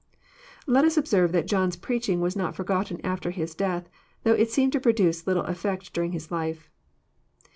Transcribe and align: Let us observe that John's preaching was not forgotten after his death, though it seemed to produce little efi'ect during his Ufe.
Let 0.65 0.83
us 0.83 0.97
observe 0.97 1.31
that 1.33 1.45
John's 1.45 1.75
preaching 1.75 2.21
was 2.21 2.35
not 2.35 2.55
forgotten 2.55 2.99
after 3.05 3.29
his 3.29 3.53
death, 3.53 3.87
though 4.23 4.33
it 4.33 4.49
seemed 4.49 4.73
to 4.73 4.79
produce 4.79 5.27
little 5.27 5.43
efi'ect 5.43 5.93
during 5.93 6.11
his 6.11 6.29
Ufe. 6.29 6.69